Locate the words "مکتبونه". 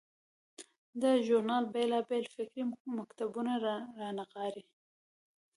2.97-3.53